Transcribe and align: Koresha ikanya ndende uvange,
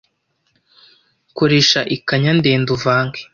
Koresha 1.37 1.79
ikanya 1.95 2.31
ndende 2.39 2.69
uvange, 2.77 3.21